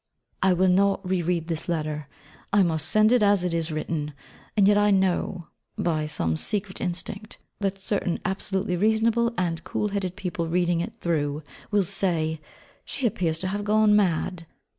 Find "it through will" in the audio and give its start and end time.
10.81-11.83